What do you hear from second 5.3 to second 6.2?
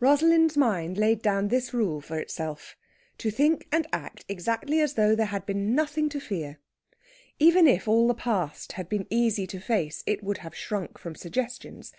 been nothing to